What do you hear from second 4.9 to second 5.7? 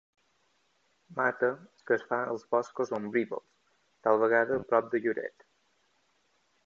de Lloret.